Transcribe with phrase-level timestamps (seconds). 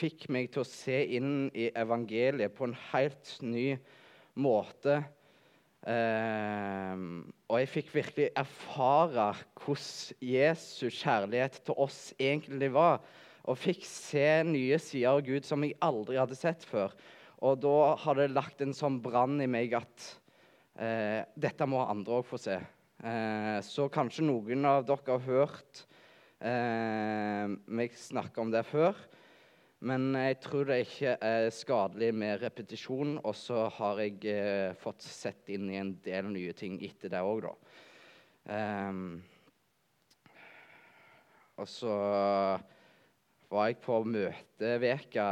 [0.00, 3.74] fikk meg til å se inn i evangeliet på en helt ny
[4.40, 5.00] måte.
[5.80, 7.04] Eh,
[7.48, 13.00] og jeg fikk virkelig erfare hvordan Jesu kjærlighet til oss egentlig var.
[13.48, 16.92] Og fikk se nye sider av Gud som jeg aldri hadde sett før.
[17.40, 20.10] Og da har det lagt en sånn brann i meg at
[20.76, 22.58] eh, dette må andre òg få se.
[23.00, 25.86] Eh, så kanskje noen av dere har hørt
[26.44, 28.98] eh, meg snakke om det før.
[29.80, 33.14] Men jeg tror det ikke er skadelig med repetisjon.
[33.24, 37.22] Og så har jeg eh, fått sett inn i en del nye ting etter det
[37.24, 37.54] òg, da.
[38.50, 39.20] Um,
[41.60, 41.94] og så
[43.50, 45.26] var jeg på møteveka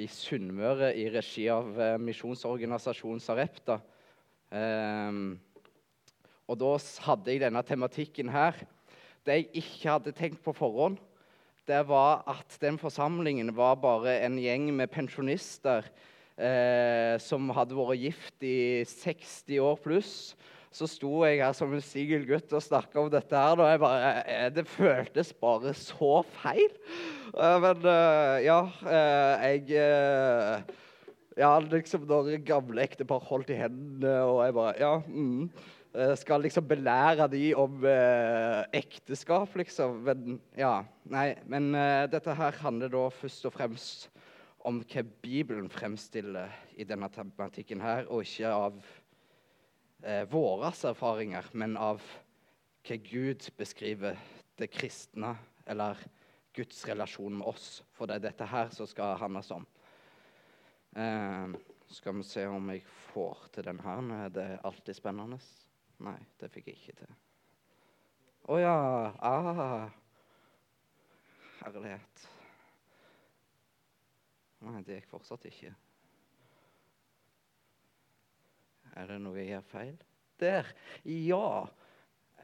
[0.00, 3.80] i Sunnmøre i regi av eh, misjonsorganisasjonen Sarepta.
[4.52, 5.36] Um,
[6.48, 6.76] og da
[7.08, 8.56] hadde jeg denne tematikken her.
[9.24, 11.00] Det jeg ikke hadde tenkt på forhånd,
[11.68, 15.84] det var at den forsamlingen var bare en gjeng med pensjonister
[16.40, 20.14] eh, som hadde vært gift i 60 år pluss.
[20.72, 23.56] Så sto jeg her som en singel gutt og snakka om dette her.
[23.56, 26.76] Og jeg bare, eh, det føltes bare så feil.
[27.34, 28.60] Eh, men eh, ja,
[29.44, 30.64] jeg
[31.38, 34.94] Ja, liksom når gamle ektepar holdt i hendene, og jeg bare Ja.
[35.06, 35.50] Mm.
[35.96, 40.02] Eh, skal liksom belære de om eh, ekteskap, liksom.
[40.04, 41.32] Men ja, nei.
[41.48, 44.08] Men eh, dette her handler da først og fremst
[44.68, 48.76] om hva Bibelen fremstiller i denne tematikken her, og ikke av
[50.04, 52.04] eh, våre erfaringer, men av
[52.84, 54.18] hva Gud beskriver
[54.60, 55.96] det kristne, eller
[56.52, 57.78] Guds relasjon med oss.
[57.96, 59.64] For det er dette her som skal handles om.
[61.00, 61.56] Eh,
[61.96, 64.28] skal vi se om jeg får til den her.
[64.28, 65.40] Det er alltid spennende.
[66.06, 67.14] Nei, det fikk jeg ikke til.
[68.48, 68.76] Å ja.
[69.18, 69.88] Ah.
[71.58, 72.28] Herlighet.
[74.64, 75.72] Nei, det gikk fortsatt ikke.
[78.98, 79.96] Er det noe jeg gjør feil?
[80.40, 80.64] Der.
[81.04, 81.66] Ja.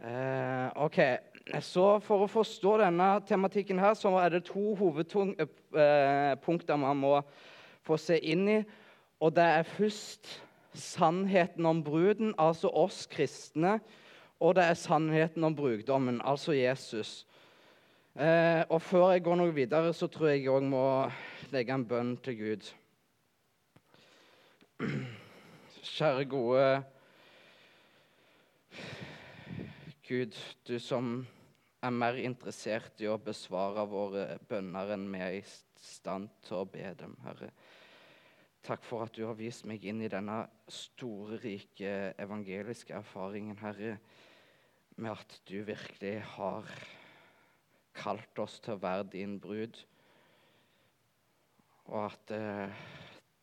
[0.03, 0.99] Eh, OK.
[1.63, 7.23] Så for å forstå denne tematikken her, så er det to hovedpunkter man må
[7.85, 8.65] få se inn i.
[9.23, 10.23] Og det er først
[10.75, 13.79] sannheten om bruden, altså oss kristne,
[14.41, 17.27] og det er sannheten om brukdommen, altså Jesus.
[18.15, 20.87] Eh, og Før jeg går noe videre, så tror jeg òg må
[21.55, 22.73] legge en bønn til Gud.
[25.85, 26.83] Kjære, gode
[30.09, 30.37] Gud,
[30.69, 31.27] du som
[31.85, 35.45] er mer interessert i å besvare våre bønner enn vi er i
[35.81, 37.51] stand til å be dem, Herre.
[38.65, 40.39] Takk for at du har vist meg inn i denne
[40.73, 43.99] store, rike evangeliske erfaringen, Herre,
[44.97, 46.71] med at du virkelig har
[47.99, 49.83] kalt oss til å være din brud,
[51.93, 52.81] og at eh,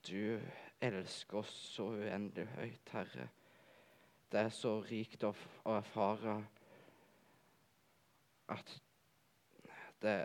[0.09, 0.41] du
[0.81, 3.27] elsker oss så uendelig høyt, Herre.
[4.31, 5.35] Det er så rikt å,
[5.69, 6.39] å erfare
[8.49, 8.73] at
[10.01, 10.16] det,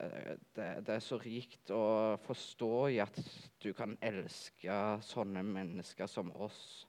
[0.56, 3.18] det, det, er så rikt å forstå i at
[3.60, 6.86] du kan elske sånne mennesker som oss,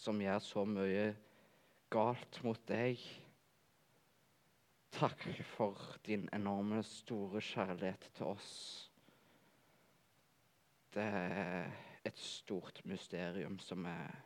[0.00, 1.10] som gjør så mye
[1.92, 3.00] galt mot deg.
[4.92, 5.76] Takk for
[6.08, 8.52] din enorme, store kjærlighet til oss.
[10.92, 11.70] Det er
[12.04, 14.20] et stort mysterium som er,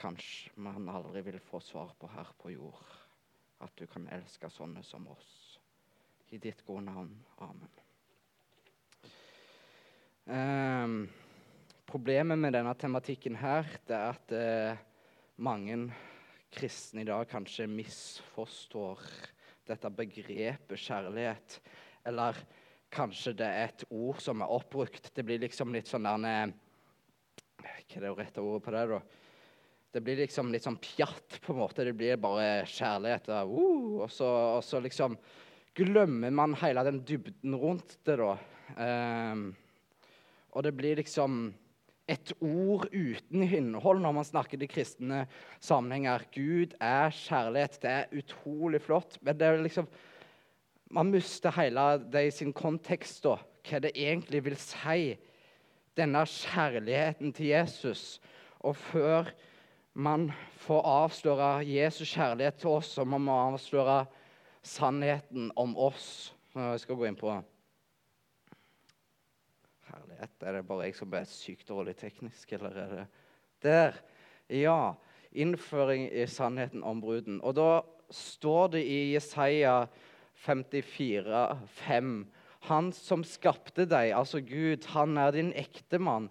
[0.00, 2.96] kanskje man aldri vil få svar på her på jord.
[3.64, 5.43] At du kan elske sånne som oss.
[6.34, 7.12] I ditt gode navn.
[7.38, 7.70] Amen.
[10.26, 10.94] Um,
[11.86, 14.80] problemet med denne tematikken her, det er at uh,
[15.46, 15.76] mange
[16.54, 19.04] kristne i dag kanskje misforstår
[19.70, 21.60] dette begrepet kjærlighet.
[22.02, 22.42] Eller
[22.90, 25.12] kanskje det er et ord som er oppbrukt.
[25.14, 26.50] Det blir liksom litt sånn der
[27.62, 29.00] Hva er det rette ordet på det, da?
[29.94, 31.86] Det blir liksom litt sånn pjatt, på en måte.
[31.86, 33.30] Det blir bare kjærlighet.
[33.30, 33.58] Uh,
[34.02, 35.14] og, så, og så liksom
[35.74, 38.36] glemmer man hele den dybden rundt det, da.
[38.78, 39.50] Um,
[40.54, 41.52] og det blir liksom
[42.10, 45.24] et ord uten innhold når man snakker i kristne
[45.64, 46.26] sammenhenger.
[46.34, 47.78] Gud er kjærlighet.
[47.82, 49.18] Det er utrolig flott.
[49.22, 49.88] Men det er liksom
[50.94, 53.38] Man mister hele det i sin kontekst, da.
[53.66, 55.16] Hva det egentlig vil si.
[55.96, 58.20] Denne kjærligheten til Jesus.
[58.60, 59.32] Og før
[59.94, 60.28] man
[60.60, 64.04] får avsløre Jesus kjærlighet til oss, så må man avsløre
[64.64, 66.32] sannheten om oss.
[66.54, 67.32] Jeg skal gå inn på
[69.84, 73.06] Herlighet, er det bare jeg som er sykt dårlig teknisk, eller er det
[73.64, 73.98] Der.
[74.48, 74.94] Ja.
[75.34, 77.40] Innføring i sannheten om bruden.
[77.42, 79.88] Og da står det i Jesaja
[80.44, 82.26] 54, 5,
[82.70, 86.30] Han som skapte deg, altså Gud, han er din ektemann.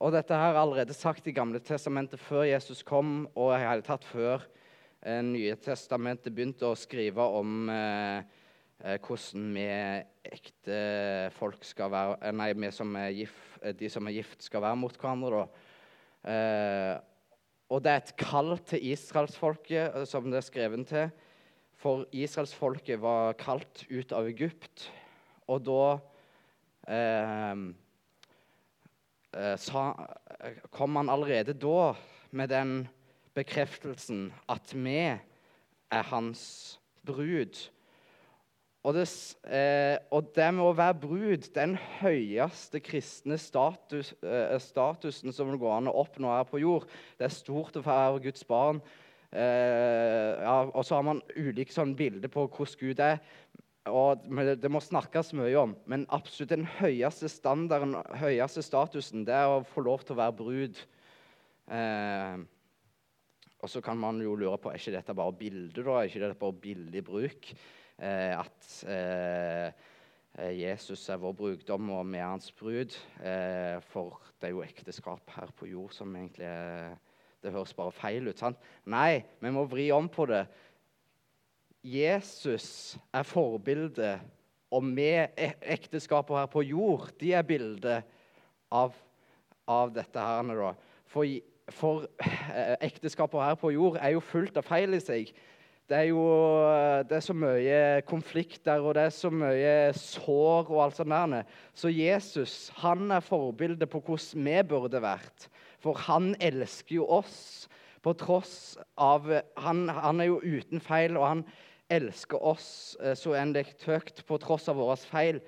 [0.00, 3.84] Og dette her er allerede sagt i Gamle testamentet før Jesus kom, og i hele
[3.86, 4.42] tatt før
[5.06, 8.18] Nye testamentet begynte å skrive om eh,
[8.82, 9.66] eh, hvordan vi
[10.26, 10.78] ekte
[11.36, 14.98] folk skal være eh, Nei, som gift, eh, de som er gift, skal være mot
[14.98, 15.44] hverandre.
[15.44, 15.64] da.
[16.34, 16.94] Eh,
[17.68, 21.10] og det er et kall til israelsfolket, som det er skrevet til.
[21.78, 24.88] For israelsfolket var kalt ut av Egypt,
[25.46, 25.82] og da
[26.88, 27.68] eh,
[29.36, 30.08] Eh, sa,
[30.40, 31.94] eh, kom han allerede da
[32.30, 32.88] med den
[33.38, 36.42] bekreftelsen at vi er hans
[37.06, 37.56] brud.
[38.86, 39.08] Og det,
[39.50, 45.76] eh, og det, med å være brud, den høyeste kristne status, eh, statusen som går
[45.76, 46.88] an å oppnå her på jord.
[47.18, 48.80] Det er stort å være Guds barn.
[49.32, 53.18] Eh, ja, og så har man ulike sånn bilder på hvordan Gud er
[53.88, 54.24] og
[54.60, 59.64] det må snakkes mye om, men absolutt den høyeste standarden, høyeste statusen, det er å
[59.66, 60.80] få lov til å være brud.
[61.72, 62.36] Eh,
[63.58, 65.96] og så kan man jo lure på er ikke dette bare bilde, da?
[65.98, 67.48] Er ikke dette bare billig bruk?
[67.98, 69.72] Eh, at eh,
[70.54, 72.94] Jesus er vår brukdom, og vi er hans brud.
[73.18, 76.96] Eh, for det er jo ekteskap her på jord som egentlig er
[77.42, 78.38] Det høres bare feil ut.
[78.38, 78.58] sant?
[78.84, 80.46] Nei, vi må vri om på det.
[81.86, 84.24] Jesus er forbildet,
[84.74, 88.02] og vi, e- ekteskapet her på jord, de er bildet
[88.74, 88.94] av,
[89.70, 90.50] av dette her.
[90.50, 90.72] Da.
[91.06, 91.24] For,
[91.74, 95.32] for eh, ekteskapet her på jord er jo fullt av feil i seg.
[95.88, 96.22] Det er jo
[97.08, 97.78] det er så mye
[98.08, 101.14] konflikter og det er så mye sår og alt sånt.
[101.14, 101.46] der.
[101.72, 105.48] Så Jesus han er forbildet på hvordan vi burde vært.
[105.80, 107.68] For han elsker jo oss
[108.02, 109.26] på tross av
[109.56, 111.46] Han, han er jo uten feil, og han
[111.90, 115.40] elsker oss eh, så endelig høyt på tross av våre feil.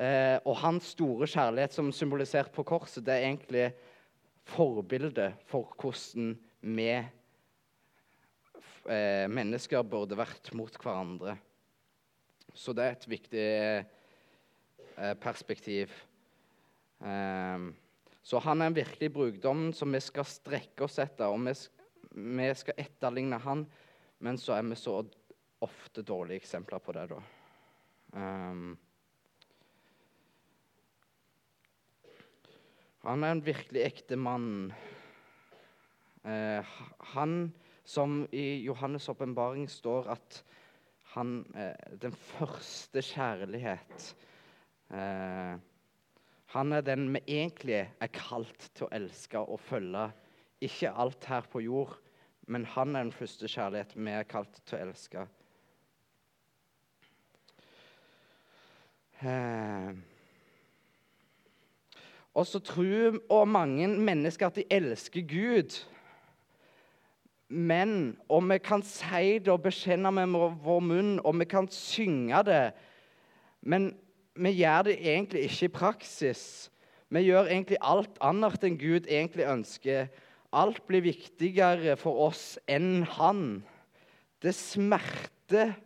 [0.00, 3.66] Eh, og hans store kjærlighet som symbolisert på korset, det er egentlig
[4.48, 7.06] forbildet for hvordan vi eh,
[9.30, 11.36] mennesker burde vært mot hverandre.
[12.52, 13.46] Så det er et viktig
[15.22, 15.88] perspektiv.
[18.22, 21.32] Så han er en virkelig brukdom som vi skal strekke oss etter.
[21.32, 21.52] og vi,
[22.12, 23.64] vi skal etterligne han,
[24.22, 25.00] men så er vi så
[25.62, 27.20] ofte dårlige eksempler på det, da.
[28.12, 28.76] Um,
[33.02, 34.72] han er en virkelig ekte mann.
[36.22, 36.74] Eh,
[37.14, 37.52] han
[37.84, 40.42] som i Johannes' åpenbaring står at
[41.16, 44.04] han eh, Den første kjærlighet
[44.94, 45.58] eh,
[46.54, 50.06] Han er den vi egentlig er kalt til å elske og følge.
[50.62, 51.96] Ikke alt her på jord,
[52.46, 55.26] men han er den første kjærlighet vi er kalt til å elske.
[59.22, 60.11] Eh.
[62.34, 65.76] Og så tror mange mennesker at de elsker Gud.
[67.48, 70.32] Men om vi kan si det og bekjenne med
[70.64, 72.72] vår munn, og vi kan synge det
[73.60, 73.92] Men
[74.34, 76.70] vi gjør det egentlig ikke i praksis.
[77.12, 80.08] Vi gjør egentlig alt annet enn Gud egentlig ønsker.
[80.52, 83.62] Alt blir viktigere for oss enn Han.
[84.42, 85.76] Det smerter.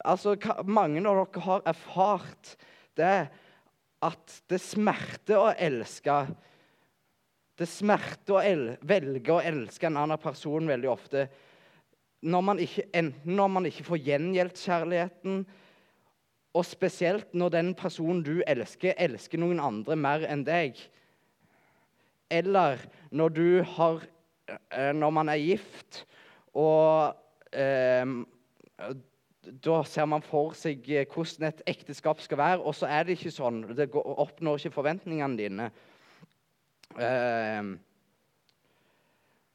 [0.00, 2.54] Altså, mange av dere har erfart
[2.96, 3.28] det
[4.04, 6.16] at det smerter å elske.
[7.60, 11.26] Det smerter å velge å elske en annen person veldig ofte.
[12.20, 15.42] Når man ikke, enten når man ikke får gjengjeldt kjærligheten,
[16.50, 20.80] og spesielt når den personen du elsker, elsker noen andre mer enn deg.
[22.30, 22.80] Eller
[23.14, 23.38] når,
[23.76, 24.02] har,
[24.48, 26.04] eh, når man er gift
[26.58, 27.14] og
[27.54, 28.06] eh,
[29.40, 33.16] da ser man for seg eh, hvordan et ekteskap skal være, og så er det
[33.16, 33.62] ikke sånn.
[33.76, 35.68] Det oppnår ikke forventningene dine.
[37.00, 37.70] Eh,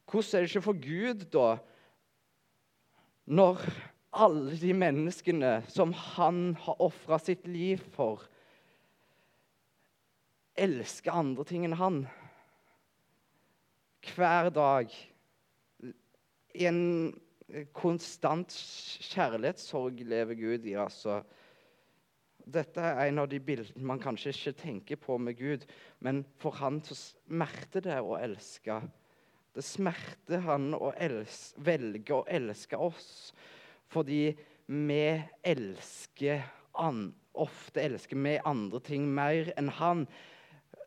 [0.10, 1.50] hvordan er det ikke for Gud, da,
[3.26, 3.62] når
[4.16, 8.24] alle de menneskene som han har ofra sitt liv for,
[10.56, 12.06] elsker andre ting enn han?
[14.06, 14.94] Hver dag.
[16.56, 16.84] I en
[17.74, 18.54] konstant
[19.06, 20.74] kjærlighetssorg lever Gud i.
[20.74, 21.22] altså.
[22.46, 25.66] Dette er en av de bildene man kanskje ikke tenker på med Gud,
[26.00, 28.80] men for han så smerter det å elske.
[29.56, 30.92] Det smerter han å
[31.58, 33.34] velge å elske oss
[33.94, 34.36] fordi
[34.66, 35.04] vi
[35.46, 36.42] elsker
[36.82, 40.06] an, Ofte elsker vi andre ting mer enn han.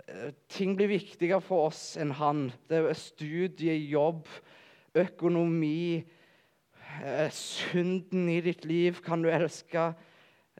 [0.09, 2.47] Eh, ting blir viktigere for oss enn han.
[2.71, 4.25] Det er studie, jobb,
[4.97, 6.07] økonomi
[7.05, 9.93] Eh, synden i ditt liv kan du elske.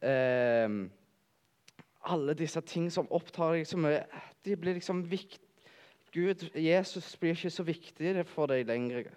[0.03, 0.71] Eh,
[2.09, 4.05] alle disse ting som opptar deg så mye,
[4.47, 5.45] de blir liksom viktig.
[6.15, 9.11] Gud, Jesus blir ikke så viktig for deg lenger.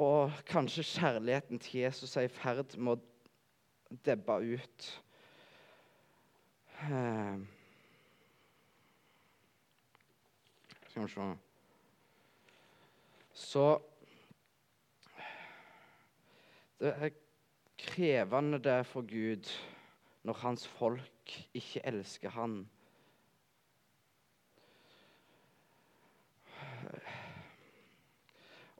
[0.00, 4.88] Og kanskje kjærligheten til Jesus er i ferd med å debbe ut.
[6.86, 7.42] Eh.
[10.88, 11.30] Skal vi se
[13.32, 13.66] Så
[16.90, 17.12] er
[17.78, 19.48] krevende det er for Gud
[20.26, 22.62] når hans folk ikke elsker han.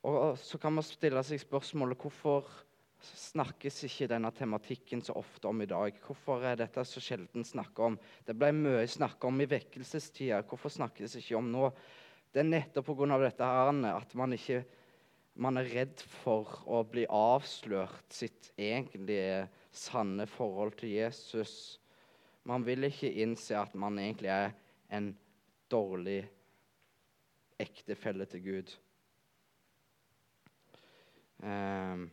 [0.03, 2.49] Og så kan man stille seg spørsmålet hvorfor
[3.03, 5.95] snakkes ikke denne tematikken så ofte om i dag?
[6.03, 7.99] Hvorfor er dette så sjelden snakket om?
[8.27, 10.43] Det ble mye snakket om i vekkelsestida.
[10.47, 11.71] Hvorfor snakkes det ikke om nå?
[12.33, 13.19] Det er nettopp pga.
[13.23, 14.63] dette her, at man ikke
[15.35, 21.55] man er redd for å bli avslørt sitt egentlige sanne forhold til Jesus.
[22.49, 24.53] Man vil ikke innse at man egentlig er
[24.93, 25.13] en
[25.73, 26.21] dårlig
[27.63, 28.73] ektefelle til Gud.
[31.43, 32.07] Eh,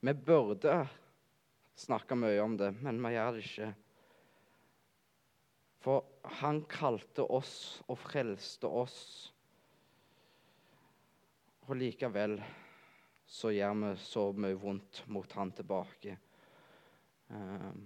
[0.00, 0.78] vi burde
[1.78, 3.72] snakke mye om det, men vi gjør det ikke.
[5.82, 6.04] For
[6.42, 8.98] han kalte oss og frelste oss.
[11.68, 12.38] Og likevel
[13.28, 16.16] så gjør vi så mye vondt mot han tilbake.
[17.28, 17.82] Um,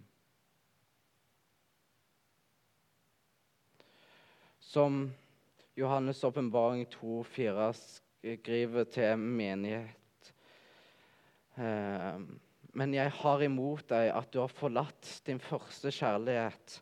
[4.63, 5.03] som
[5.75, 9.99] Johannes' åpenbaring 2,4 skriver til menighet
[11.55, 12.21] Eh,
[12.73, 16.79] men jeg har imot deg at du har forlatt din første kjærlighet.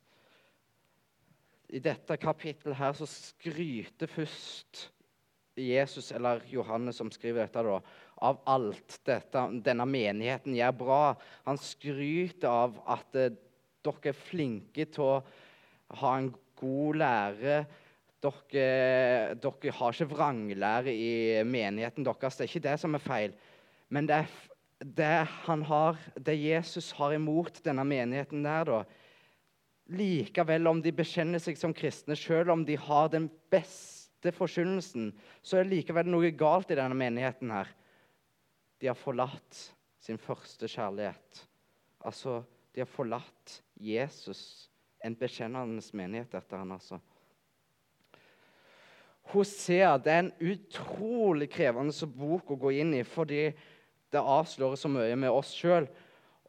[1.75, 4.87] I dette kapittelet her så skryter først
[5.57, 7.81] Jesus, eller Johannes som skriver dette, da,
[8.27, 11.03] av alt dette, denne menigheten gjør bra.
[11.49, 13.33] Han skryter av at eh,
[13.85, 15.21] dere er flinke til å
[16.03, 16.31] ha en
[16.61, 17.63] god lære.
[18.21, 18.69] Dere,
[19.41, 21.13] dere har ikke vranglære i
[21.49, 22.37] menigheten deres.
[22.37, 23.37] Det er ikke det som er feil.
[23.91, 24.25] Men det
[24.81, 28.85] det, har, det, Jesus har imot denne menigheten der, da
[29.91, 34.00] Likevel om de bekjenner seg som kristne, selv om de har den beste
[34.37, 35.11] forkynnelsen,
[35.43, 37.71] så er det likevel noe galt i denne menigheten her.
[38.81, 39.63] De har forlatt
[40.01, 41.45] sin første kjærlighet.
[42.05, 42.43] Altså,
[42.75, 44.69] de har forlatt Jesus,
[45.05, 47.01] en bekjennende menighet, etter han altså.
[49.31, 53.51] Hosea det er en utrolig krevende bok å gå inn i, fordi
[54.11, 55.87] det avslører så mye med oss sjøl.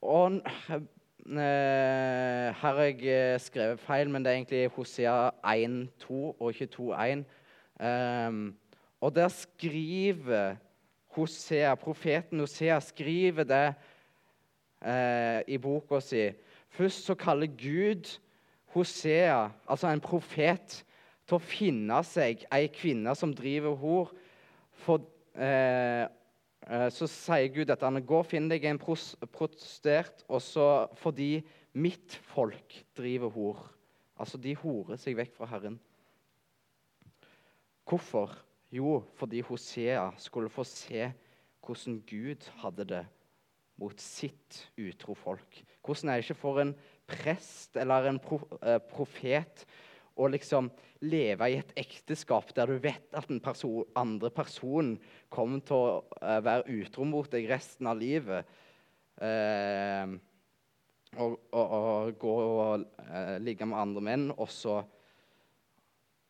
[0.01, 0.87] Og eh,
[1.37, 7.23] her har jeg eh, skrevet feil, men det er egentlig Hosea 1,2 og ikke 2,1.
[7.81, 8.53] Um,
[9.01, 10.55] og der skriver
[11.15, 13.73] Hosea, profeten Hosea skriver det
[14.85, 16.29] uh, i boka si.
[16.69, 18.19] Først så kaller Gud
[18.75, 20.83] Hosea, altså en profet,
[21.25, 24.13] til å finne seg ei kvinne som driver hor.
[24.85, 25.03] For,
[25.35, 26.05] uh,
[26.93, 30.67] så sier Gud at han går og finner deg en protestert også
[31.01, 31.39] fordi
[31.73, 33.63] mitt folk driver hor.
[34.21, 35.79] Altså, de horer seg vekk fra Herren.
[37.87, 38.35] Hvorfor?
[38.71, 41.09] Jo, fordi Hosea skulle få se
[41.61, 43.05] hvordan Gud hadde det
[43.81, 45.61] mot sitt utro folk.
[45.85, 46.75] Hvordan er det ikke for en
[47.09, 49.65] prest eller en eh, profet
[50.19, 50.69] å liksom
[51.07, 54.97] leve i et ekteskap der du vet at den person, andre personen
[55.33, 58.49] kommer til å uh, være utro mot deg resten av livet.
[59.21, 60.13] Eh,
[61.17, 64.81] og, og, og, gå og uh, ligge med andre menn, og så,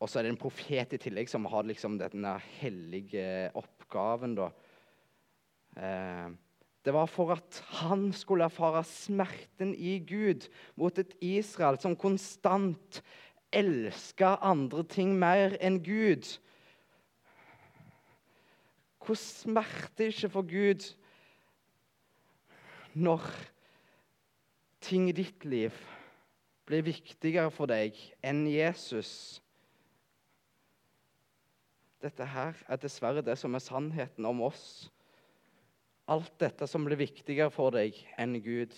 [0.01, 4.34] og så er det en profet i tillegg som har liksom denne hellige oppgaven.
[4.39, 4.48] da.
[6.81, 13.03] Det var for at han skulle erfare smerten i Gud mot et Israel som konstant
[13.53, 16.25] elska andre ting mer enn Gud.
[19.05, 20.88] Hvor smerte ikke for Gud
[22.98, 23.22] når
[24.81, 25.77] ting i ditt liv
[26.65, 27.93] blir viktigere for deg
[28.25, 29.38] enn Jesus?
[32.01, 34.89] Dette her er dessverre det som er sannheten om oss.
[36.10, 38.74] Alt dette som blir viktigere for deg enn Gud.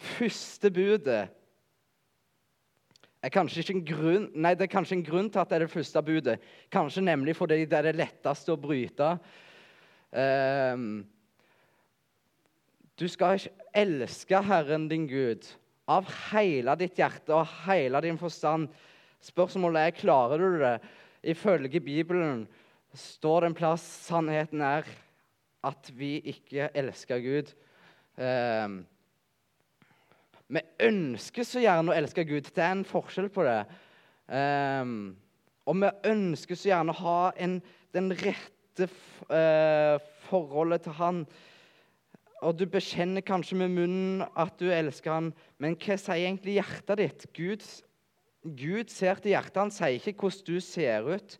[0.00, 1.28] første budet
[3.20, 5.64] er kanskje ikke en grunn, nei, det er kanskje en grunn til at det er
[5.66, 6.36] det første budet.
[6.72, 9.10] Kanskje nemlig fordi det er det letteste å bryte.
[10.10, 11.02] Um,
[12.96, 15.44] du skal ikke elske Herren din Gud
[15.90, 18.70] av hele ditt hjerte og hele din forstand.
[19.20, 20.76] Spørsmålet er klarer du det.
[21.22, 22.46] Ifølge Bibelen
[22.96, 24.88] står det en plass sannheten er
[25.66, 27.52] at vi ikke elsker Gud.
[28.16, 28.86] Um,
[30.50, 32.48] Vi ønsker så gjerne å elske Gud.
[32.48, 33.60] Det er en forskjell på det.
[34.26, 35.12] Um,
[35.68, 37.60] og vi ønsker så gjerne å ha en,
[37.94, 38.88] den rette
[39.30, 41.22] uh, forholdet til Han.
[42.40, 47.02] Og du bekjenner kanskje med munnen at du elsker Han, men hva sier egentlig hjertet
[47.04, 47.28] ditt?
[47.36, 47.68] Gud,
[48.42, 49.60] Gud ser til hjertet.
[49.60, 51.36] Han sier ikke hvordan du ser ut.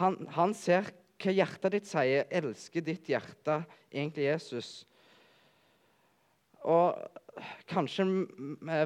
[0.00, 0.90] Han, han ser
[1.22, 2.26] hva hjertet ditt sier.
[2.34, 3.60] Elsker ditt hjerte
[3.92, 4.70] egentlig Jesus?
[6.66, 6.96] Og
[7.70, 8.06] kanskje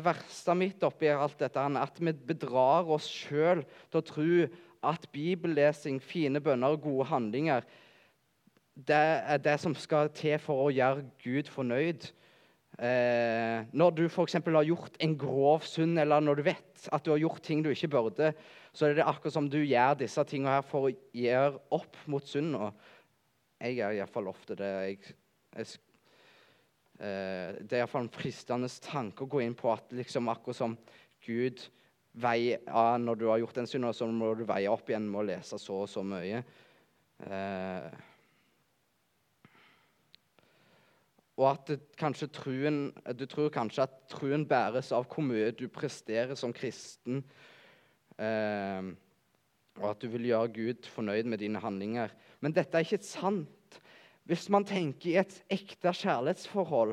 [0.04, 4.32] verste mitt oppi alt dette er at vi bedrar oss sjøl til å tro
[4.90, 7.64] at bibellesing, fine bønner og gode handlinger
[8.86, 12.06] det er det som skal til for å gjøre Gud fornøyd.
[12.80, 14.38] Eh, når du f.eks.
[14.40, 17.68] har gjort en grov synd, eller når du vet at du har gjort ting du
[17.74, 18.30] ikke burde,
[18.72, 22.24] så er det akkurat som du gjør disse tingene her for å gjøre opp mot
[22.24, 22.70] synda.
[23.60, 24.70] Jeg gjør iallfall ofte det.
[24.86, 25.16] Jeg,
[25.58, 25.82] jeg,
[27.04, 30.78] eh, det er iallfall en fristende tanke å gå inn på at liksom akkurat som
[31.26, 31.60] Gud
[32.16, 35.20] veier av når du har gjort en synd, så må du veie opp igjen med
[35.20, 36.40] å lese så og så mye.
[37.28, 37.90] Eh,
[41.40, 42.80] og at kanskje truen,
[43.16, 47.22] du tror kanskje at truen bæres av hvor mye du presterer som kristen,
[48.20, 48.90] eh,
[49.80, 52.12] og at du vil gjøre Gud fornøyd med dine handlinger.
[52.44, 53.80] Men dette er ikke sant.
[54.28, 56.92] Hvis man tenker i et ekte kjærlighetsforhold,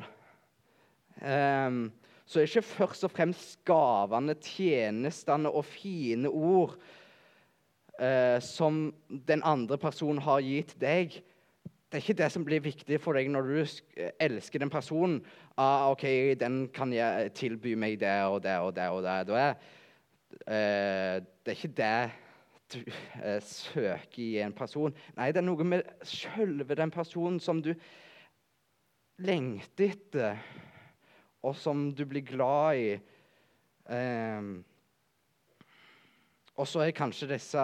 [1.20, 1.82] eh,
[2.28, 6.78] så er ikke først og fremst gavene, tjenestene og fine ord
[8.00, 11.20] eh, som den andre personen har gitt deg,
[11.88, 15.22] det er ikke det som blir viktig for deg når du elsker den personen.
[15.56, 18.88] Ah, ok, den kan jeg tilby meg det og det og det.
[18.92, 19.46] og Det det
[20.48, 22.12] eh, det er ikke det
[22.74, 22.82] du
[23.24, 24.92] eh, søker i en person.
[25.16, 27.72] Nei, det er noe med selve den personen som du
[29.24, 30.44] lengter etter,
[31.42, 32.92] og som du blir glad i.
[33.96, 34.52] Eh,
[36.58, 37.64] og så er kanskje disse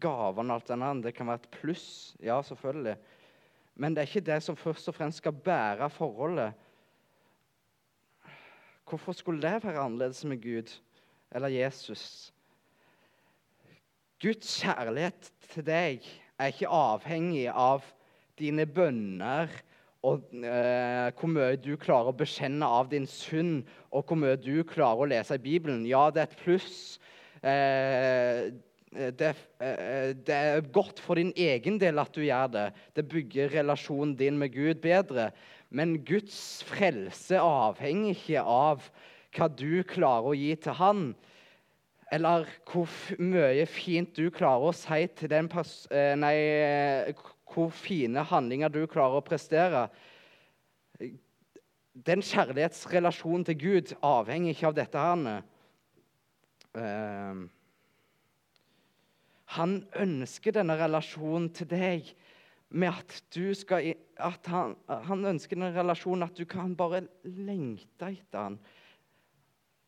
[0.00, 1.06] gavene og alt det andre.
[1.08, 1.88] Det kan være et pluss,
[2.22, 2.96] ja, selvfølgelig.
[3.76, 6.52] Men det er ikke det som først og fremst skal bære forholdet.
[8.88, 10.72] Hvorfor skulle det være annerledes med Gud
[11.34, 12.32] eller Jesus?
[14.22, 16.06] Guds kjærlighet til deg
[16.38, 17.84] er ikke avhengig av
[18.38, 19.50] dine bønner
[20.06, 24.60] og eh, hvor mye du klarer å bekjenne av din synd, og hvor mye du
[24.68, 25.82] klarer å lese i Bibelen.
[25.88, 26.76] Ja, det er et pluss.
[27.42, 28.52] Eh,
[28.92, 32.66] det, eh, det, er godt for din egen del at du gjør det.
[32.96, 35.30] Det bygger relasjonen din med Gud bedre.
[35.70, 38.86] Men Guds frelse avhenger ikke av
[39.36, 41.08] hva du klarer å gi til Han,
[42.14, 45.88] eller hvor mye fint du klarer å si til den pers...
[45.90, 47.12] Nei,
[47.50, 49.88] hvor fine handlinger du klarer å prestere.
[52.06, 55.04] Den kjærlighetsrelasjonen til Gud avhenger ikke av dette.
[55.10, 55.44] her.
[56.76, 57.48] Uh,
[59.54, 62.08] han ønsker denne relasjonen til deg
[62.74, 68.42] med at skal at han, han ønsker den relasjonen at du kan bare lengte etter
[68.42, 68.58] han.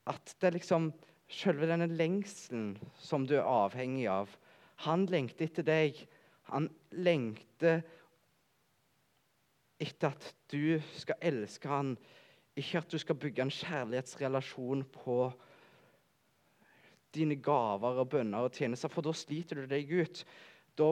[0.07, 0.93] At det er liksom
[1.29, 4.31] selve denne lengselen som du er avhengig av.
[4.87, 5.99] Han lengter etter deg.
[6.53, 7.83] Han lengter
[9.83, 11.97] etter at du skal elske han.
[12.59, 15.19] Ikke at du skal bygge en kjærlighetsrelasjon på
[17.15, 20.23] dine gaver og bønner og tjenester, for da sliter du deg ut.
[20.79, 20.89] Da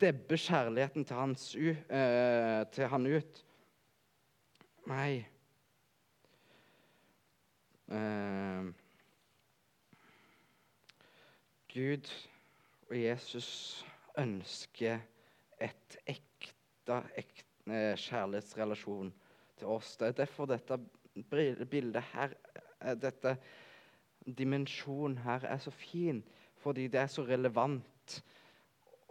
[0.00, 3.40] debber kjærligheten til, hans, uh, til han ut.
[4.90, 5.22] Nei.
[7.90, 8.70] Uh,
[11.70, 12.10] Gud
[12.90, 13.50] og Jesus
[14.18, 15.02] ønsker
[15.58, 19.10] et ekte, ekte uh, kjærlighetsrelasjon
[19.58, 19.96] til oss.
[19.98, 20.78] Det er derfor dette
[21.26, 22.36] bildet her
[23.02, 23.34] dette
[24.26, 26.22] dimensjon her er så fin,
[26.60, 28.22] fordi det er så relevant.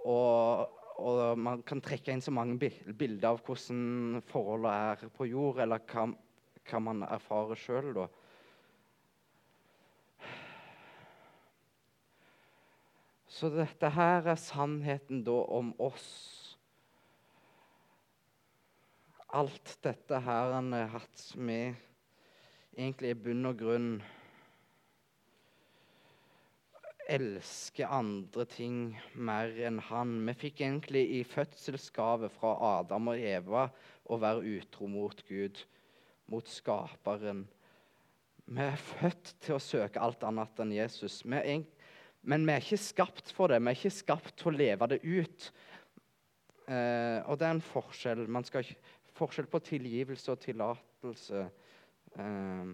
[0.06, 0.70] Og,
[1.00, 5.84] og man kan trekke inn så mange bilder av hvordan forholdet er på jord, eller
[5.92, 6.08] hva,
[6.70, 8.08] hva man erfarer sjøl, da.
[13.40, 16.10] Så dette her er sannheten da om oss.
[19.32, 21.78] Alt dette her han har hatt med
[22.74, 23.92] egentlig i bunn og grunn
[27.10, 30.18] elske andre ting mer enn han.
[30.28, 33.68] Vi fikk egentlig i fødselsgave fra Adam og Eva
[34.10, 35.64] å være utro mot Gud,
[36.30, 37.48] mot Skaperen.
[38.50, 41.22] Vi er født til å søke alt annet enn Jesus.
[41.26, 41.66] Vi er,
[42.26, 43.62] men vi er ikke skapt for det.
[43.62, 45.50] Vi er ikke skapt til å leve det ut.
[46.70, 48.26] Eh, og det er en forskjell.
[48.30, 48.66] Man skal,
[49.18, 51.46] forskjell på tilgivelse og tillatelse.
[52.18, 52.72] Eh,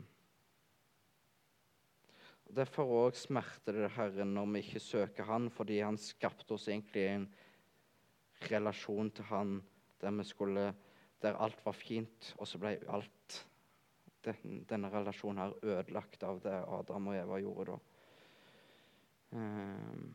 [2.56, 7.04] Derfor òg smerter det Herren når vi ikke søker Han, fordi Han skapte oss egentlig
[7.10, 7.26] en
[8.48, 9.58] relasjon til Han
[10.00, 10.74] der, skulle,
[11.22, 13.40] der alt var fint, og så ble alt
[14.26, 17.78] den, denne relasjonen her ødelagt av det Adam og Eva gjorde da.
[19.36, 20.14] Um,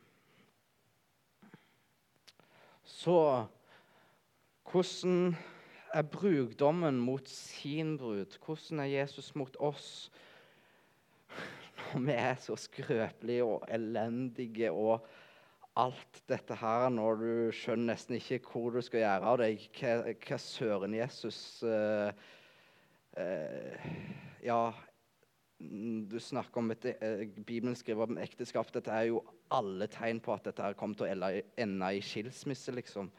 [2.83, 3.45] så
[4.71, 5.35] hvordan
[5.93, 8.37] er brukdommen mot sin brud?
[8.45, 10.09] Hvordan er Jesus mot oss?
[11.91, 15.01] Når vi er så skrøpelige og elendige og
[15.75, 20.13] alt dette her, når du skjønner nesten ikke hvor du skal gjøre av deg, hva,
[20.23, 22.11] hva søren Jesus uh,
[23.19, 23.91] uh,
[24.43, 24.61] Ja,
[25.59, 28.71] du snakker om et, uh, Bibelen skriver om ekteskap.
[28.71, 32.71] Dette er jo alle tegn på at dette her kommer til å ende i skilsmisse,
[32.75, 33.11] liksom.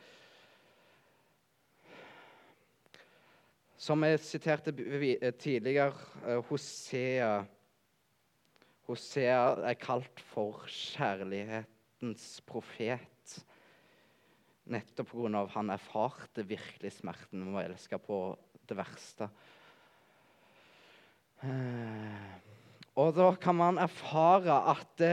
[3.76, 4.72] Som jeg siterte
[5.42, 7.42] tidligere, Hosea
[8.88, 13.36] Hosea er kalt for kjærlighetens profet.
[14.72, 15.42] Nettopp pga.
[15.42, 18.22] at han erfarte virkelig smerten med å elske på
[18.68, 19.28] det verste.
[21.42, 22.32] Eh,
[22.94, 25.06] og da kan man erfare at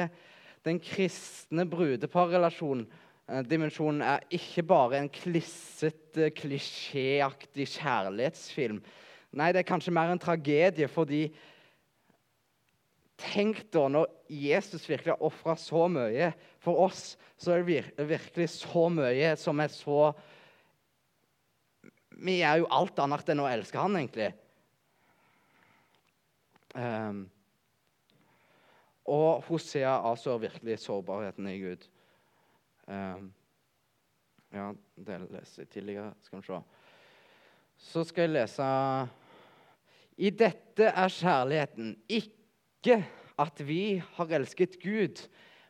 [0.66, 2.90] den kristne brudeparrelasjonen
[3.30, 8.80] Eh, er ikke bare en klissete, klisjéaktig kjærlighetsfilm.
[9.38, 11.28] Nei, det er kanskje mer en tragedie, fordi
[13.20, 16.32] Tenk da når Jesus virkelig har ofra så mye
[16.64, 20.14] for oss, så er det virkelig så mye som er så
[22.20, 24.32] Vi er jo alt annet enn å elske han, egentlig.
[26.76, 27.22] Um,
[29.10, 31.86] og Hosea avslører virkelig sårbarheten i Gud.
[32.86, 33.30] Um,
[34.54, 36.12] ja, det leser jeg tidligere.
[36.26, 36.60] Skal vi se.
[37.80, 38.68] Så skal jeg lese
[40.20, 42.39] I dette er kjærligheten ikke
[42.88, 45.22] at vi har elsket Gud,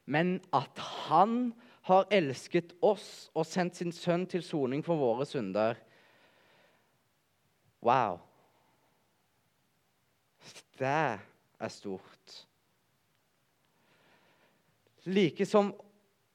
[0.05, 0.77] men at
[1.09, 1.53] Han
[1.89, 5.77] har elsket oss og sendt sin sønn til soning for våre synder.
[7.81, 8.19] Wow.
[10.79, 12.35] Det er stort.
[15.09, 15.73] Like som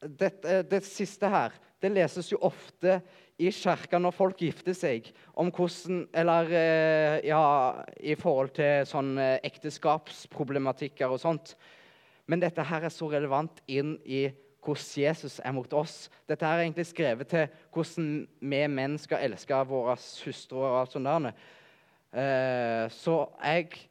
[0.01, 2.99] det, det, siste her det leses jo ofte
[3.39, 9.17] i kirka når folk gifter seg, om hvordan Eller eh, ja, i forhold til sånn
[9.19, 11.57] eh, ekteskapsproblematikker og sånt.
[12.31, 14.29] Men dette her er så relevant inn i
[14.65, 16.09] hvordan Jesus er mot oss.
[16.29, 20.57] Dette her er egentlig skrevet til hvordan vi menn skal elske våre søstre.
[20.57, 21.35] og alt sånt der.
[22.15, 23.91] Eh, så jeg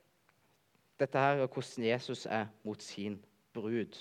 [1.00, 3.18] Dette her er hvordan Jesus er mot sin
[3.54, 3.98] brud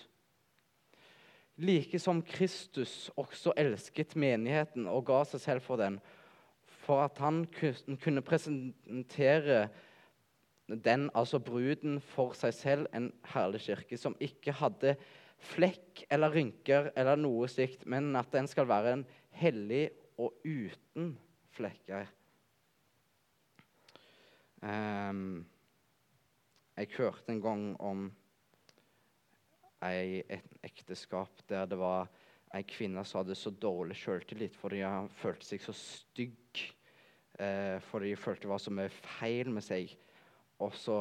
[1.60, 5.98] like som Kristus også elsket menigheten og ga seg selv for den,
[6.82, 9.66] for at han kunne presentere
[10.66, 14.96] den, altså bruden, for seg selv, en herlig kirke som ikke hadde
[15.42, 19.06] flekk eller rynker eller noe slikt, men at den skal være en
[19.42, 19.88] hellig
[20.20, 21.14] og uten
[21.52, 22.06] flekker.
[24.62, 25.42] Um,
[26.78, 28.06] jeg hørte en gang om
[29.82, 32.10] ei, et ekteskap der det var
[32.52, 36.62] ei kvinne som hadde så dårlig selvtillit fordi hun følte seg så stygg.
[37.40, 39.94] Eh, fordi hun følte det var så mye feil med seg.
[40.62, 40.98] Og så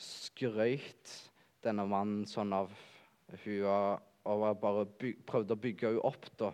[0.00, 1.12] skrøyt
[1.64, 2.72] denne mannen sånn av
[3.44, 6.26] hun og bare byg, prøvde å bygge henne opp.
[6.38, 6.50] da.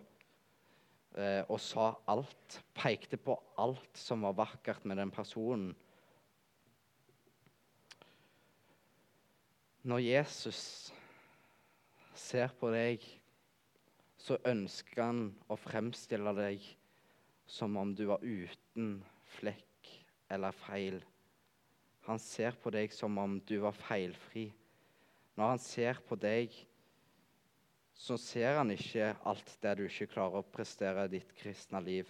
[1.16, 2.60] Eh, og sa alt.
[2.76, 5.72] Pekte på alt som var vakkert med den personen.
[9.86, 10.92] Når Jesus
[12.20, 13.02] ser på deg,
[14.16, 15.20] så ønsker han
[15.52, 16.64] å fremstille deg
[17.46, 18.98] som om du var uten
[19.36, 19.90] flekk
[20.32, 21.00] eller feil.
[22.06, 24.48] Han ser på deg som om du var feilfri.
[25.36, 26.54] Når han ser på deg,
[27.96, 32.08] så ser han ikke alt det du ikke klarer å prestere i ditt kristne liv.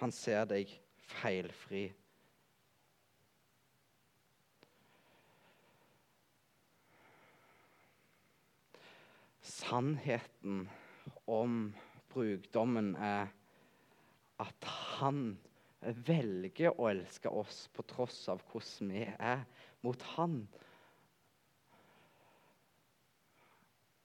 [0.00, 0.72] Han ser deg
[1.20, 1.86] feilfri.
[9.44, 10.64] Sannheten
[11.28, 11.74] om
[12.12, 13.28] brukdommen er
[14.40, 15.34] at han
[16.06, 19.44] velger å elske oss på tross av hvordan vi er
[19.84, 20.38] mot han.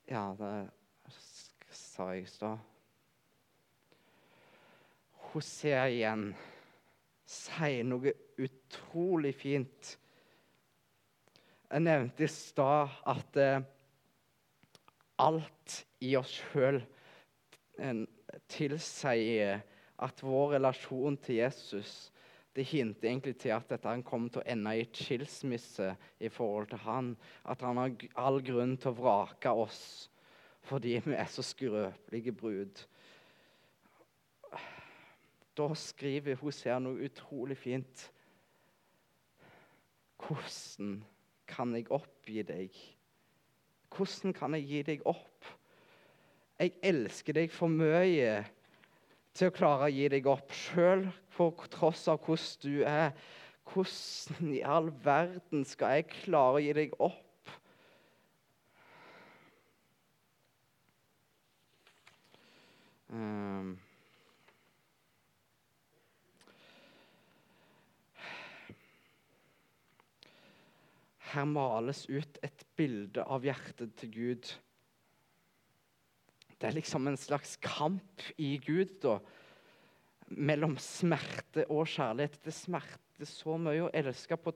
[0.09, 0.51] Ja, det
[1.71, 2.67] sa jeg i stad.
[5.29, 6.29] Hosea igjen
[7.29, 9.95] sier noe utrolig fint.
[11.69, 13.61] Jeg nevnte i stad at eh,
[15.19, 16.79] alt i oss sjøl
[18.51, 19.61] tilsier
[19.99, 22.09] at vår relasjon til Jesus
[22.55, 26.31] det hinter egentlig til at dette han kommer til å ende i et skilsmisse i
[26.33, 27.11] forhold til han.
[27.45, 29.81] At han har all grunn til å vrake oss
[30.69, 32.81] fordi vi er så skrøpelige brud.
[35.57, 38.03] Da skriver Hosea noe utrolig fint.
[40.19, 40.99] Hvordan
[41.49, 42.75] kan jeg oppgi deg?
[43.95, 45.47] Hvordan kan jeg gi deg opp?
[46.59, 48.39] Jeg elsker deg for mye
[49.37, 53.13] til å klare å gi deg opp, sjøl på tross av hvordan du er.
[53.69, 57.25] Hvordan i all verden skal jeg klare å gi deg opp?
[63.09, 63.77] Um.
[71.29, 74.51] Her males ut et bilde av hjertet til Gud
[76.59, 79.15] det er liksom en slags kamp i Gud da,
[80.27, 82.35] mellom smerte og kjærlighet.
[82.43, 84.51] Det smerter så mye å elske på,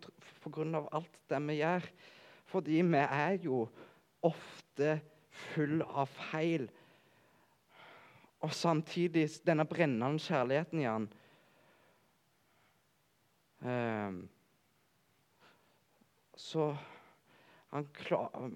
[0.52, 1.88] grunn av alt det vi gjør.
[2.52, 3.64] Fordi vi er jo
[4.28, 4.98] ofte
[5.54, 6.68] full av feil.
[8.44, 11.08] Og samtidig denne brennende kjærligheten i han.
[13.64, 14.24] Um,
[16.40, 16.72] så
[17.74, 18.52] han klarer,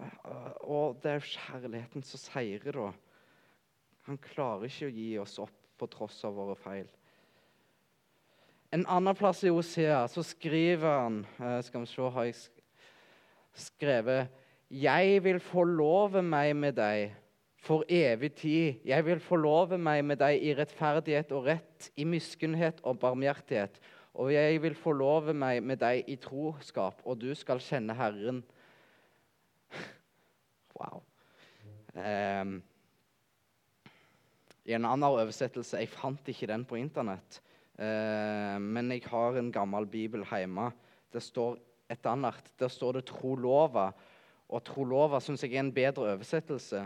[0.61, 2.91] Og det er kjærligheten som seirer, da.
[4.07, 6.87] Han klarer ikke å gi oss opp på tross av våre feil.
[8.73, 12.35] En annen plass i Osea så skriver han eh, Skal vi se, har jeg
[13.55, 14.33] skrevet
[14.67, 17.13] Jeg vil forlove meg med deg
[17.63, 18.81] for evig tid.
[18.85, 23.79] Jeg vil forlove meg med deg i rettferdighet og rett, i miskunnhet og barmhjertighet.
[24.17, 28.41] Og jeg vil forlove meg med deg i troskap, og du skal kjenne Herren.
[30.77, 30.99] Wow.
[31.97, 32.59] Um,
[34.69, 37.39] i en annen oversettelse Jeg fant ikke den på Internett.
[37.81, 40.67] Uh, men jeg har en gammel bibel hjemme.
[41.09, 41.57] Det står
[41.89, 42.51] et annet.
[42.59, 43.89] Der står det 'trolova'.
[44.49, 46.85] Og 'trolova' syns jeg er en bedre oversettelse.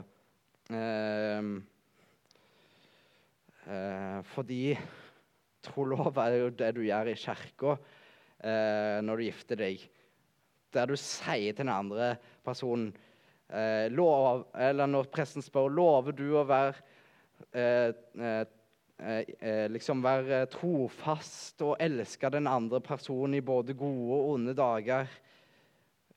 [0.72, 1.60] Uh,
[3.68, 4.78] uh, fordi
[5.66, 9.84] trolova er jo det du gjør i kirka eh, når du gifter deg.
[10.72, 12.14] Der du sier til den andre
[12.46, 12.94] personen
[13.52, 16.80] eh, lov, Eller når presten spør lover du å være
[17.52, 18.46] Eh, eh,
[19.40, 25.10] eh, liksom være trofast og elske den andre personen i både gode og onde dager.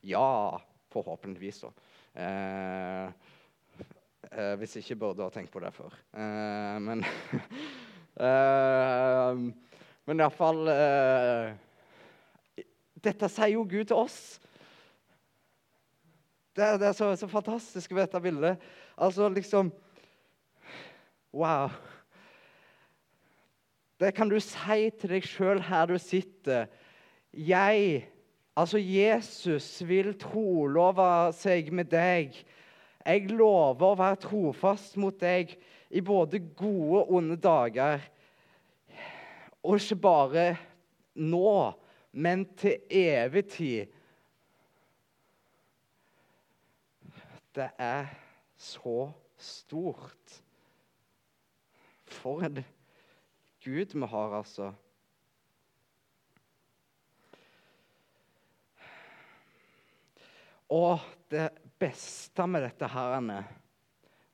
[0.05, 0.59] Ja,
[0.93, 1.71] forhåpentligvis, da.
[2.15, 3.07] Eh,
[4.31, 5.97] eh, hvis ikke burde ha tenkt på det før.
[6.13, 7.03] Eh, men
[8.19, 9.39] eh,
[10.05, 11.53] Men iallfall uh,
[13.05, 14.19] Dette sier jo Gud til oss.
[16.55, 18.63] Det, det er så, så fantastisk ved dette bildet.
[18.97, 19.73] Altså liksom
[21.35, 21.69] Wow.
[23.99, 26.69] Det kan du si til deg sjøl her du sitter.
[27.35, 28.05] Jeg,
[28.55, 32.35] altså Jesus, vil trolove seg med deg.
[33.05, 35.57] Jeg lover å være trofast mot deg
[35.89, 37.99] i både gode og onde dager.
[39.63, 40.45] Og ikke bare
[41.15, 41.73] nå,
[42.11, 43.91] men til evig tid.
[47.55, 48.09] Det er
[48.57, 50.41] så stort.
[52.05, 52.63] For en
[53.65, 54.71] Gud vi har, altså.
[60.69, 63.43] Og det beste med dette her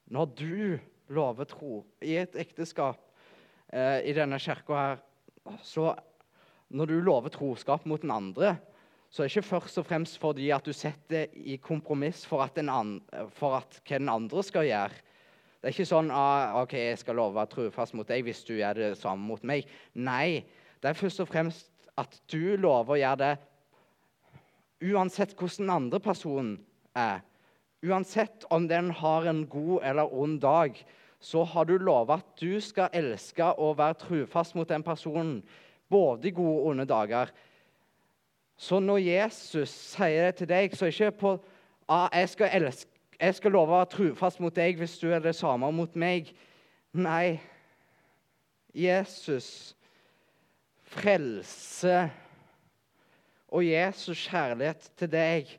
[0.05, 0.79] Når du
[1.11, 2.99] lover tro i et ekteskap
[3.73, 5.01] eh, i denne kirka her,
[5.65, 5.91] så
[6.71, 8.55] når du lover troskap mot den andre,
[9.11, 12.55] så er det ikke først og fremst fordi at du setter i kompromiss for, at,
[13.35, 15.01] for at hva den andre skal gjøre.
[15.61, 18.79] Det er ikke sånn ah, ok, jeg skal love trufast mot deg hvis du gjør
[18.79, 19.67] det samme mot meg.
[19.93, 20.41] Nei,
[20.81, 21.67] det er først og fremst
[21.99, 23.33] at du lover å gjøre det
[24.81, 26.55] uansett hvordan den andre personen
[26.97, 27.21] er.
[27.85, 30.77] Uansett om den har en god eller ond dag,
[31.21, 35.43] så har du lovet at du skal elske og være trufast mot den personen,
[35.89, 37.29] både i gode og onde dager.
[38.57, 41.35] Så når Jesus sier det til deg, så er det ikke på
[41.89, 42.73] ah, jeg
[43.21, 46.31] jeg skal love å være trufast mot deg hvis du er det samme mot meg.
[46.97, 47.37] Nei,
[48.73, 49.75] Jesus
[50.91, 52.09] frelse
[53.51, 55.51] og Jesus kjærlighet til deg,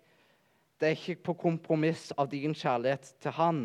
[0.81, 3.61] det er ikke på kompromiss av din kjærlighet til Han.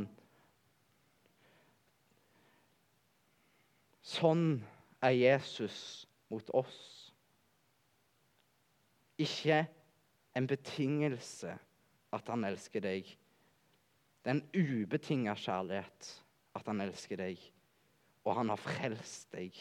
[4.07, 4.61] Sånn
[5.03, 6.79] er Jesus mot oss.
[9.19, 9.65] Ikke
[10.37, 11.57] en betingelse
[12.15, 13.09] at han elsker deg.
[14.21, 16.11] Det er en ubetinga kjærlighet
[16.57, 17.41] at han elsker deg,
[18.23, 19.57] og han har frelst deg.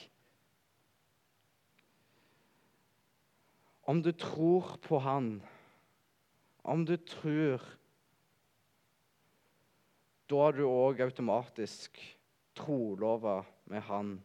[3.86, 5.40] Om du tror på Han,
[6.66, 7.62] om du tror
[10.26, 12.00] Da er du òg automatisk
[12.58, 14.16] trolova med Han.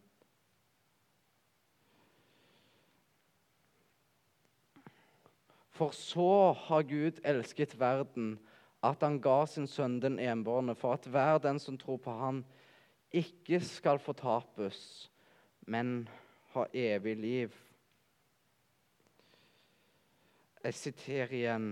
[5.72, 8.36] For så har Gud elsket verden,
[8.84, 12.44] at han ga sin sønn den enbårne, for at hver den som tror på han,
[13.12, 15.12] ikke skal fortapes,
[15.68, 16.10] men
[16.54, 17.56] ha evig liv.
[20.64, 21.72] Jeg siterer igjen.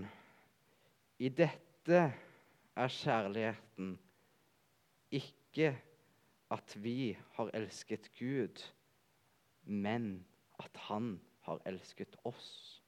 [1.20, 2.02] I dette
[2.80, 3.98] er kjærligheten,
[5.12, 5.74] ikke
[6.52, 8.64] at vi har elsket Gud,
[9.64, 10.26] men
[10.60, 12.79] at Han har elsket oss.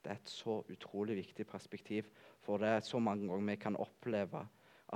[0.00, 2.08] Det er et så utrolig viktig perspektiv.
[2.44, 4.46] For det er så mange ganger vi kan oppleve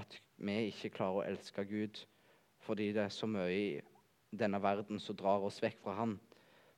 [0.01, 2.05] at vi ikke klarer å elske Gud
[2.65, 3.67] fordi det er så mye i
[4.33, 6.17] denne verden som drar oss vekk fra Han.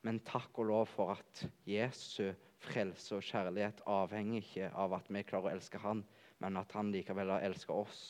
[0.03, 5.23] Men takk og lov for at Jesu frelse og kjærlighet avhenger ikke av at vi
[5.27, 6.03] klarer å elske Han,
[6.43, 8.01] men at Han likevel har elsket oss.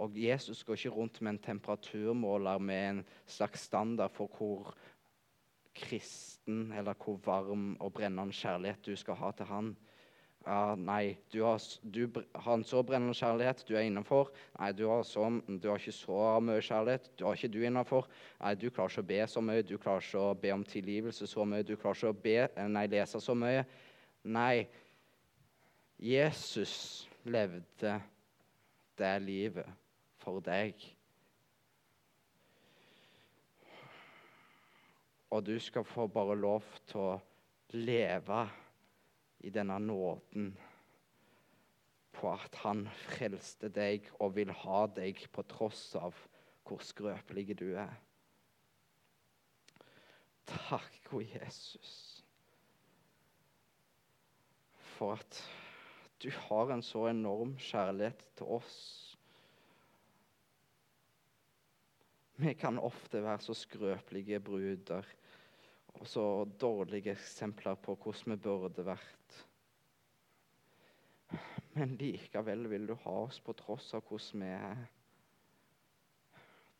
[0.00, 4.72] Og Jesus går ikke rundt med en temperaturmåler med en slags standard for hvor
[5.74, 9.72] kristen, eller hvor varm og brennende kjærlighet du skal ha til han.
[10.42, 11.62] Ja, nei, du har,
[11.94, 14.32] du har, en så brennende kjærlighet, du er innenfor.
[14.58, 18.08] Nei, du har, så, du har, ikke så mye kjærlighet, du har ikke du innenfor.
[18.40, 21.28] Nei, du klarer ikke å be så mye, du klarer ikke å be om tilgivelse
[21.30, 22.36] så mye, du klarer ikke å be,
[22.74, 23.62] nei, lese så mye.
[24.34, 24.66] Nei,
[26.02, 26.74] Jesus
[27.22, 28.00] levde
[28.98, 29.78] det livet
[30.22, 30.74] for deg.
[35.32, 37.20] Og du skal få bare lov til å
[37.72, 38.42] leve
[39.40, 40.50] i denne nåden
[42.12, 46.18] på at han frelste deg og vil ha deg på tross av
[46.68, 47.94] hvor skrøpelig du er.
[50.46, 51.94] Takk, o Jesus,
[54.98, 55.40] for at
[56.22, 58.76] du har en så enorm kjærlighet til oss.
[62.42, 65.08] Vi kan ofte være så skrøpelige bruder
[66.00, 66.24] og så
[66.60, 69.36] dårlige eksempler på hvordan vi burde vært.
[71.76, 74.82] Men likevel vil du ha oss på tross av hvordan vi er.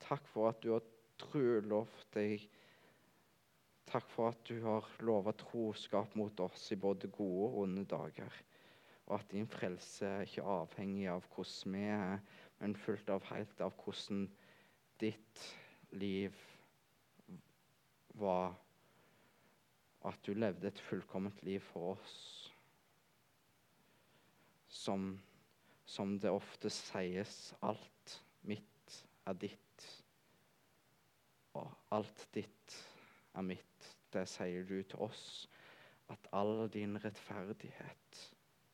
[0.03, 0.85] Takk for at du har
[1.23, 2.45] trulovt deg.
[3.89, 8.41] Takk for at du har lova troskap mot oss i både gode og onde dager.
[9.09, 12.21] Og at din frelse er ikke avhengig av hvordan vi er,
[12.61, 14.27] men fullt av helt av hvordan
[15.03, 15.47] ditt
[15.99, 16.37] liv
[18.21, 18.55] var
[20.09, 22.17] at du levde et fullkomment liv for oss.
[24.69, 25.21] Som,
[25.87, 28.17] som det ofte sies, alt
[28.49, 29.89] mitt er ditt.
[31.59, 32.79] Og alt ditt
[33.37, 33.91] er mitt.
[34.13, 35.49] Det sier du til oss.
[36.13, 38.25] At all din rettferdighet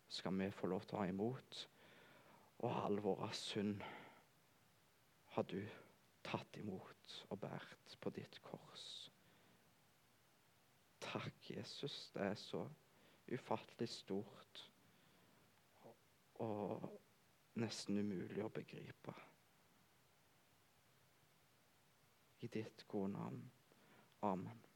[0.08, 1.60] skal vi få lov til å ha imot.
[2.64, 3.84] Og all vår synd
[5.34, 5.60] har du
[6.26, 8.86] tatt imot og båret på ditt kors.
[11.12, 12.10] Takk, Jesus.
[12.14, 12.68] Det er så
[13.32, 14.64] ufattelig stort
[16.44, 17.00] og
[17.58, 19.14] nesten umulig å begripe.
[22.44, 23.42] I ditt gode navn.
[24.22, 24.67] Amen.